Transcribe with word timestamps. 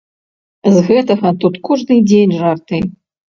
З 0.75 0.81
гэтага 0.87 1.33
тут 1.43 1.59
кожны 1.69 1.99
дзень 2.13 2.35
жарты. 2.41 2.81